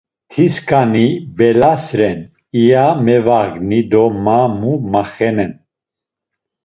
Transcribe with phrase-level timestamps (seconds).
[0.33, 1.05] Tiskani
[1.37, 2.19] belas ren,
[2.61, 5.53] iya mevagni do ma mu maxvenen?